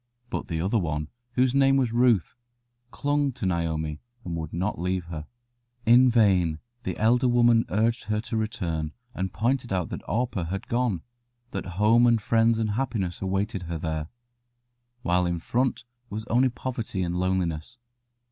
But 0.31 0.47
the 0.47 0.59
other 0.59 0.79
one, 0.79 1.09
whose 1.33 1.53
name 1.53 1.77
was 1.77 1.91
Ruth, 1.93 2.33
clung 2.89 3.31
to 3.33 3.45
Naomi, 3.45 4.01
and 4.25 4.35
would 4.35 4.51
not 4.51 4.79
leave 4.79 5.03
her. 5.05 5.27
In 5.85 6.09
vain 6.09 6.57
the 6.81 6.97
elder 6.97 7.27
woman 7.27 7.65
urged 7.69 8.05
her 8.05 8.19
to 8.21 8.35
return, 8.35 8.93
and 9.13 9.31
pointed 9.31 9.71
out 9.71 9.89
that 9.89 10.01
Orpah 10.09 10.45
had 10.45 10.65
gone, 10.67 11.03
that 11.51 11.67
home 11.77 12.07
and 12.07 12.19
friends 12.19 12.57
and 12.57 12.71
happiness 12.71 13.21
awaited 13.21 13.61
her 13.69 13.77
there, 13.77 14.07
while 15.03 15.27
in 15.27 15.37
front 15.37 15.83
was 16.09 16.25
only 16.31 16.49
poverty 16.49 17.03
and 17.03 17.15
loneliness. 17.19 17.77